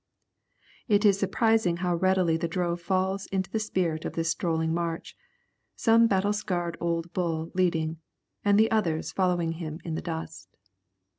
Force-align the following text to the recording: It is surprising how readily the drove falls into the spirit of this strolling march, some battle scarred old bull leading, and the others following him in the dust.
It 0.87 1.05
is 1.05 1.19
surprising 1.19 1.77
how 1.85 1.93
readily 1.93 2.35
the 2.35 2.47
drove 2.47 2.81
falls 2.81 3.27
into 3.27 3.51
the 3.51 3.59
spirit 3.59 4.03
of 4.03 4.13
this 4.13 4.31
strolling 4.31 4.73
march, 4.73 5.15
some 5.75 6.07
battle 6.07 6.33
scarred 6.33 6.75
old 6.79 7.13
bull 7.13 7.51
leading, 7.53 7.97
and 8.43 8.59
the 8.59 8.71
others 8.71 9.11
following 9.11 9.51
him 9.51 9.79
in 9.83 9.93
the 9.93 10.01
dust. 10.01 10.49